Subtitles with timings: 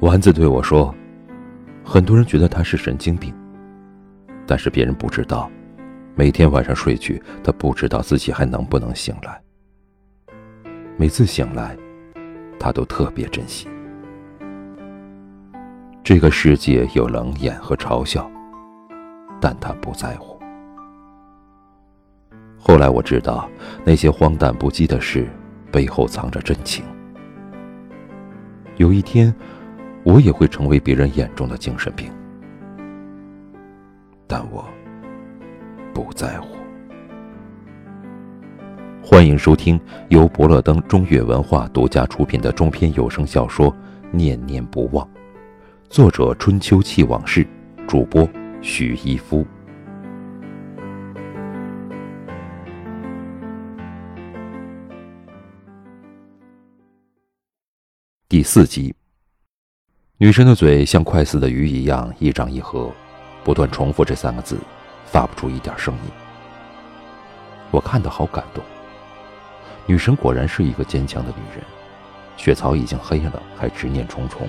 [0.00, 0.94] 丸子对我说
[1.82, 3.34] ：“很多人觉得他是神经病，
[4.46, 5.50] 但是别人不知道，
[6.14, 9.40] 每天晚上睡去，他不知道自己还能不能醒来。
[10.98, 11.74] 每次醒来，
[12.60, 13.66] 他都特别珍惜。
[16.04, 18.30] 这个世界有冷眼和嘲笑，
[19.40, 20.38] 但他不在乎。
[22.58, 23.48] 后来我知道，
[23.82, 25.26] 那些荒诞不羁的事，
[25.72, 26.84] 背后藏着真情。
[28.76, 29.34] 有一天。”
[30.06, 32.08] 我也会成为别人眼中的精神病，
[34.28, 34.64] 但我
[35.92, 36.54] 不在乎。
[39.02, 43.68] 欢迎收听由伯乐登中越文化独家出品的中篇有声小说
[44.12, 45.04] 《念念不忘》，
[45.90, 47.44] 作者春秋气往事，
[47.88, 48.28] 主播
[48.62, 49.44] 许一夫。
[58.28, 58.94] 第四集。
[60.18, 62.90] 女神的嘴像快死的鱼一样一张一合，
[63.44, 64.56] 不断重复这三个字，
[65.04, 66.10] 发不出一点声音。
[67.70, 68.64] 我看得好感动。
[69.84, 71.62] 女神果然是一个坚强的女人，
[72.38, 74.48] 血槽已经黑了，还执念重重。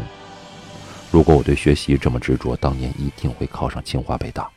[1.11, 4.49] 如果我对学习这么执着，当年一定会考上清华北大。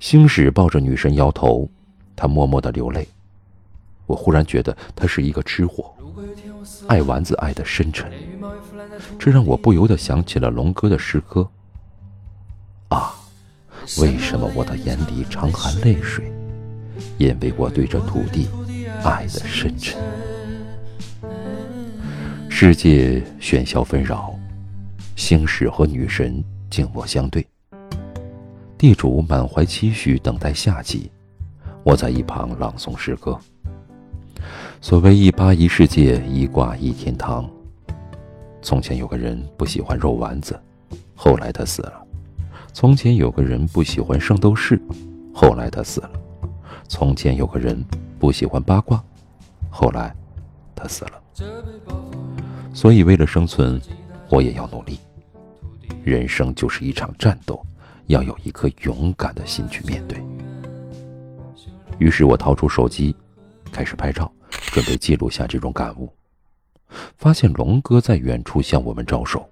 [0.00, 1.68] 星矢抱着女神摇头，
[2.16, 3.06] 他默默的流泪。
[4.06, 5.94] 我忽然觉得他是一个吃货，
[6.88, 8.10] 爱丸子爱的深沉，
[9.18, 11.48] 这让我不由得想起了龙哥的诗歌。
[12.88, 13.14] 啊，
[14.00, 16.32] 为什么我的眼里常含泪水？
[17.18, 18.48] 因为我对这土地
[19.02, 20.00] 爱的深沉。
[22.48, 24.32] 世界喧嚣纷扰，
[25.16, 27.44] 星矢和女神静默相对。
[28.78, 31.10] 地主满怀期许等待夏季，
[31.82, 33.38] 我在一旁朗诵诗歌。
[34.80, 37.50] 所谓一八一世界，一卦一天堂。
[38.64, 40.58] 从前有个人不喜欢肉丸子，
[41.14, 42.02] 后来他死了。
[42.72, 44.80] 从前有个人不喜欢圣斗士，
[45.34, 46.10] 后来他死了。
[46.88, 47.84] 从前有个人
[48.18, 49.04] 不喜欢八卦，
[49.68, 50.16] 后来
[50.74, 51.22] 他死了。
[52.72, 53.78] 所以为了生存，
[54.30, 54.98] 我也要努力。
[56.02, 57.62] 人生就是一场战斗，
[58.06, 60.18] 要有一颗勇敢的心去面对。
[61.98, 63.14] 于是我掏出手机，
[63.70, 64.32] 开始拍照。
[64.72, 66.10] 准备记录下这种感悟，
[67.16, 69.48] 发现龙哥在远处向我们招手。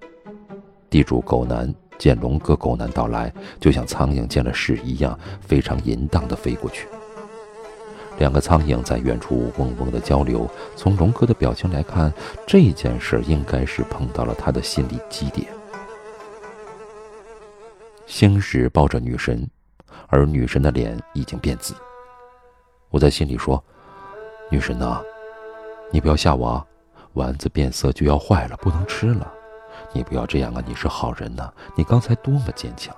[0.90, 6.86] 地主狗男见龙哥狗男到来，就像苍蝇见了屎一样，非常淫荡地飞过去。
[8.18, 10.48] 两个苍蝇在远处嗡嗡地交流。
[10.76, 12.12] 从龙哥的表情来看，
[12.46, 15.46] 这件事应该是碰到了他的心理基点。
[18.06, 19.48] 星矢抱着女神，
[20.08, 21.74] 而女神的脸已经变紫。
[22.90, 23.62] 我在心里说。
[24.50, 25.00] 女神呐，
[25.90, 26.66] 你不要吓我啊！
[27.14, 29.30] 丸子变色就要坏了，不能吃了。
[29.92, 30.62] 你不要这样啊！
[30.66, 32.94] 你是好人呐，你刚才多么坚强。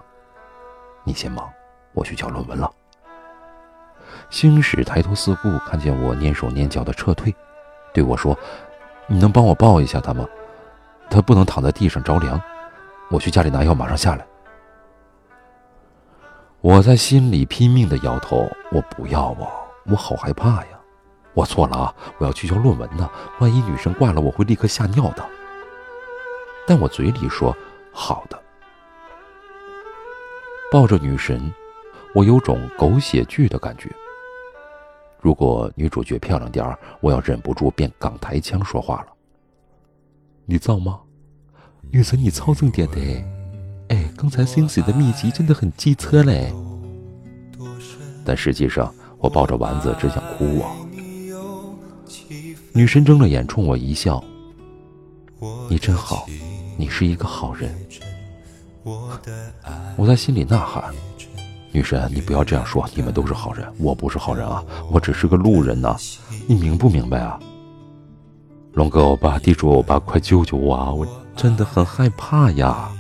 [1.03, 1.51] 你先忙，
[1.93, 2.71] 我去交论文了。
[4.31, 7.35] 星矢抬头四顾，看见我蹑手蹑脚的撤退，
[7.93, 8.37] 对我说
[9.09, 10.27] ：“你能帮我抱一下他吗？
[11.11, 12.41] 他不能躺在地上着凉。
[13.11, 14.25] 我去家里拿药，马上下来。”
[16.61, 19.51] 我在心里拼命的摇头：“我不要啊，
[19.87, 20.69] 我好害怕呀。”
[21.35, 21.95] 我错了啊！
[22.19, 25.25] 我要去交论文呢，万一女神挂了，我会立刻吓尿的。
[26.67, 27.55] 但我嘴里说
[27.93, 28.41] 好的。
[30.71, 31.53] 抱着女神，
[32.15, 33.91] 我有种狗血剧的感觉。
[35.21, 39.07] 如果女主角漂亮点儿，我要忍不住变港台腔说话了。
[40.47, 41.01] 你造吗？
[41.91, 42.99] 女神你操正点的
[43.89, 44.11] 哎！
[44.17, 46.53] 刚才星矢的秘籍真的很机车嘞。
[48.25, 50.71] 但实际上，我抱着丸子只想哭啊。
[52.77, 54.23] 女神睁了眼冲我一笑
[55.71, 56.27] ：“你真好，
[56.77, 57.73] 你是一个好人。”
[59.97, 60.93] 我在心里呐喊
[61.71, 65.97] ：“女神，你不要这样说，你们都是好人，我不是好人啊，我只是个路人呐，
[66.49, 67.39] 你明不明白啊？”
[68.75, 70.91] 龙哥欧巴，地主欧巴，快救救我啊！
[70.91, 71.07] 我
[71.37, 72.91] 真的很害怕呀。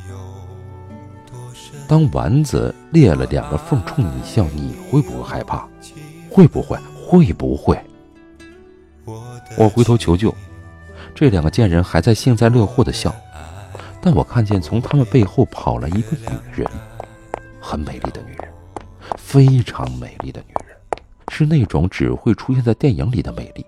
[1.88, 5.67] 当丸子裂了两个缝冲你笑，你会不会害怕？
[6.31, 6.79] 会不会？
[7.05, 7.77] 会不会？
[9.56, 10.35] 我回头求救，
[11.14, 13.14] 这两个贱人还在幸灾乐祸的笑，
[14.00, 16.69] 但我看见从他们背后跑来一个女人，
[17.61, 18.52] 很美丽的女人，
[19.17, 20.76] 非常美丽的女人，
[21.29, 23.64] 是那种只会出现在电影里的美丽。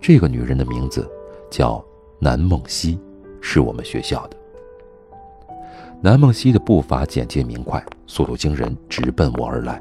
[0.00, 1.08] 这个女人的名字
[1.50, 1.82] 叫
[2.18, 2.98] 南梦溪，
[3.40, 4.36] 是我们学校的。
[6.00, 9.80] 南梦溪的步伐简洁明快，速度惊人，直奔我而来。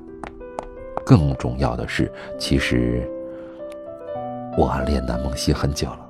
[1.03, 3.09] 更重要的是，其实。
[4.55, 6.09] 我暗恋南梦溪很久了，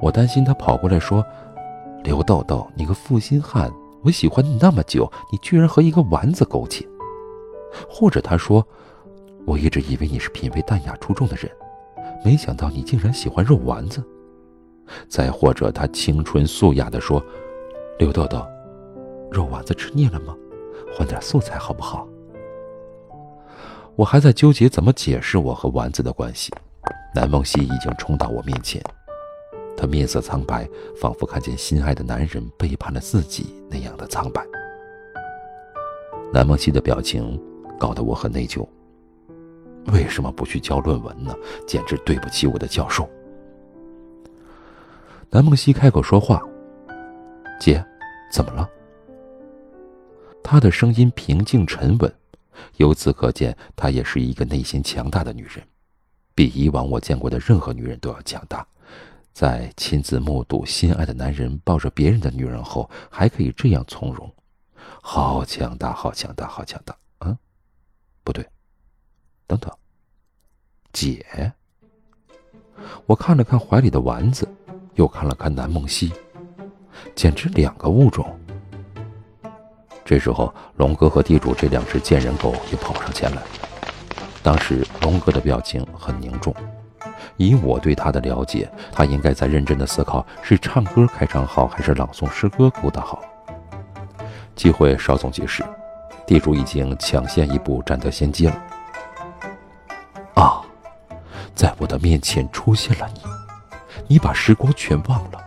[0.00, 1.24] 我担心他跑过来说
[2.02, 3.70] ：“刘豆豆，你个负心汉，
[4.02, 6.86] 我喜欢你那么久，你居然和一个丸子苟且。”
[7.88, 8.66] 或者他说
[9.44, 11.50] ：“我一直以为你是品味淡雅出众的人，
[12.24, 14.02] 没想到你竟然喜欢肉丸子。”
[15.08, 17.22] 再或者他清纯素雅地说
[17.98, 18.44] ：“刘豆豆，
[19.30, 20.34] 肉丸子吃腻了吗？
[20.94, 22.08] 换点素菜好不好？”
[23.96, 26.50] 我还在纠结怎么解释我和丸子的关系，
[27.14, 28.82] 南梦溪已经冲到我面前，
[29.76, 30.68] 她面色苍白，
[31.00, 34.42] 仿佛看见心爱的男人背叛了自己那样的苍白。
[36.32, 37.38] 南梦溪的表情
[37.78, 38.66] 搞得我很内疚。
[39.92, 41.34] 为什么不去交论文呢？
[41.66, 43.08] 简直对不起我的教授。
[45.28, 46.40] 南梦溪开口说话
[47.60, 47.84] ：“姐，
[48.32, 48.70] 怎么了？”
[50.42, 52.14] 她的声音平静沉稳，
[52.76, 55.62] 由此可见，她也是一个内心强大的女人，
[56.34, 58.66] 比以往我见过的任何女人都要强大。
[59.32, 64.30] 在亲自目睹心爱的男人抱着别人的女人后，还可以这样从容，
[65.00, 66.96] 好强大，好强大，好强大！
[67.18, 67.38] 啊，
[68.22, 68.46] 不对，
[69.46, 69.70] 等等，
[70.92, 71.52] 姐。
[73.06, 74.48] 我看了看怀里的丸子。
[74.96, 76.12] 又看了看南梦溪，
[77.14, 78.38] 简直两个物种。
[80.04, 83.42] 这时候，龙哥和地主这两只贱人狗也跑上前来。
[84.42, 86.52] 当时，龙哥的表情很凝重，
[87.36, 93.22] 以我对他的了解，他应该在认真的思考是唱歌开场好，还是朗诵诗歌鼓得好。
[94.56, 95.64] 机会稍纵即逝，
[96.26, 98.62] 地主已经抢先一步占得先机了。
[100.34, 100.60] 啊，
[101.54, 103.20] 在我的面前出现了你。
[104.08, 105.40] 你把时光全忘了。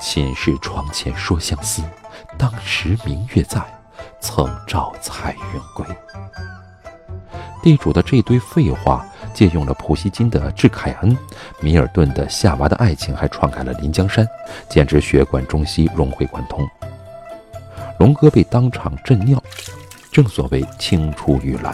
[0.00, 1.82] 寝室窗前说相思，
[2.36, 3.62] 当时明月在，
[4.20, 5.86] 曾照彩云归。
[7.62, 11.16] 地主的这堆废话，借用了普希金的《致凯恩》，
[11.60, 14.26] 米尔顿的《夏娃的爱情》，还篡改了《临江山》，
[14.68, 16.68] 简直血管中西融会贯通。
[17.98, 19.40] 龙哥被当场震尿，
[20.10, 21.72] 正所谓青出于蓝。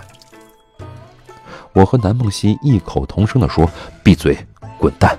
[1.73, 3.69] 我和南梦溪异口同声地说
[4.05, 4.37] ：“闭嘴，
[4.79, 5.19] 滚蛋！”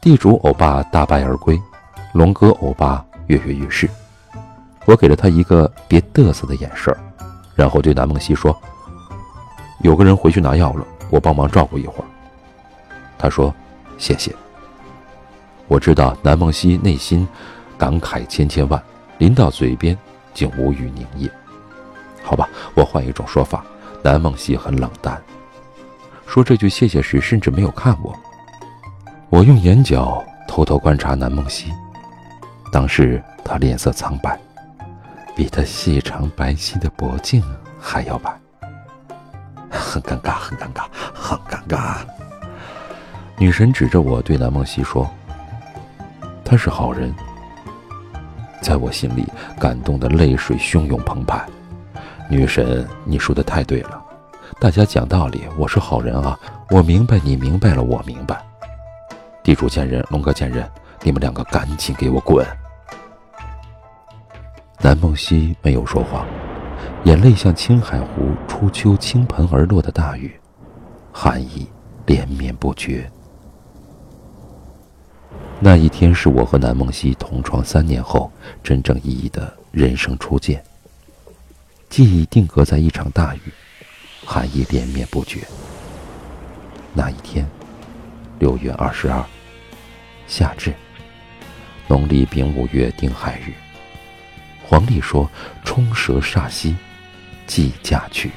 [0.00, 1.60] 地主欧巴大败而归，
[2.12, 3.90] 龙哥欧巴跃跃欲试。
[4.84, 6.96] 我给了他一个别嘚瑟的眼神
[7.58, 8.56] 然后对南梦溪说
[9.82, 12.06] ：“有个人回去拿药了，我帮忙照顾一会儿。”
[13.18, 13.52] 他说
[13.98, 14.32] ：“谢谢。”
[15.66, 17.26] 我知道南梦溪内心
[17.76, 18.80] 感慨千千万，
[19.18, 19.98] 临到嘴边
[20.32, 21.28] 竟无语凝噎。
[22.22, 23.64] 好吧，我换一种说法，
[24.04, 25.20] 南梦溪很冷淡，
[26.26, 28.16] 说这句谢谢时甚至没有看我。
[29.30, 31.72] 我用眼角偷偷观察南梦溪，
[32.70, 34.40] 当时他脸色苍白，
[35.38, 37.40] 比他细长白皙的脖颈
[37.78, 38.36] 还要白，
[39.70, 41.98] 很尴尬，很尴尬，很尴尬。
[43.36, 45.08] 女神指着我对南梦溪说
[46.44, 47.14] ：“他是好人。”
[48.60, 49.24] 在我心里，
[49.60, 51.46] 感动的泪水汹涌澎湃。
[52.28, 54.02] 女神，你说的太对了，
[54.58, 56.36] 大家讲道理，我是好人啊，
[56.68, 58.44] 我明白，你明白了，我明白。
[59.44, 60.68] 地主贱人，龙哥贱人，
[61.04, 62.44] 你们两个赶紧给我滚！
[64.88, 66.26] 南梦溪没有说话，
[67.04, 70.34] 眼泪像青海湖初秋倾盆而落的大雨，
[71.12, 71.68] 寒意
[72.06, 73.06] 连绵不绝。
[75.60, 80.64] 那一天是我和南梦溪同床三年后真正意义的人生初见，
[81.90, 83.40] 记忆定格在一场大雨，
[84.24, 85.46] 寒意连绵不绝。
[86.94, 87.46] 那一天，
[88.38, 89.22] 六月二十二。
[90.26, 90.72] 夏至，
[91.86, 93.52] 农历丙午月丁亥日。
[94.68, 95.26] 黄历说
[95.64, 96.76] ：“冲蛇煞兮，
[97.46, 98.30] 即嫁娶。”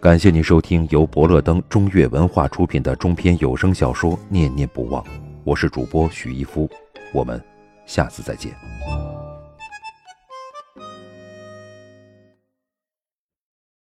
[0.00, 5.00] 感谢您收听由伯乐登中粤文化出品的中篇有声小说《念念不忘》，
[5.44, 6.68] 我是主播许一夫，
[7.14, 7.40] 我们
[7.86, 8.52] 下次再见。